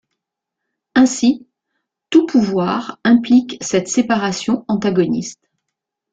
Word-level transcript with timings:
Ainsi, 0.95 1.47
tout 2.09 2.25
pouvoir 2.25 2.97
implique 3.03 3.57
cette 3.63 3.87
séparation 3.87 4.65
antagoniste. 4.67 5.47